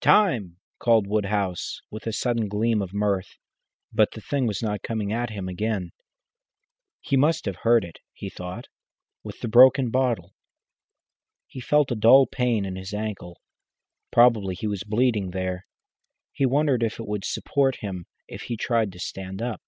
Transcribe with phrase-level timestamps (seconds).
[0.00, 3.36] "Time!" called Woodhouse, with a sudden gleam of mirth,
[3.92, 5.90] but the thing was not coming at him again.
[7.00, 8.68] He must have hurt it, he thought,
[9.24, 10.36] with the broken bottle.
[11.48, 13.40] He felt a dull pain in his ankle.
[14.12, 15.66] Probably he was bleeding there.
[16.30, 19.60] He wondered if it would support him if he tried to stand up.